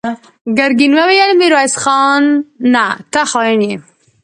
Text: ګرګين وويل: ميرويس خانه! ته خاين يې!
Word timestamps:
ګرګين 0.57 0.91
وويل: 0.97 1.31
ميرويس 1.39 1.73
خانه! 1.81 2.85
ته 3.11 3.21
خاين 3.31 3.61
يې! 3.67 3.75